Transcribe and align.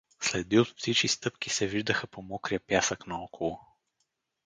Следи 0.19 0.59
от 0.59 0.75
птичи 0.75 1.07
стъпки 1.07 1.49
се 1.49 1.67
виждаха 1.67 2.07
по 2.07 2.21
мокрия 2.21 2.59
пясък 2.59 3.07
наоколо. 3.07 3.59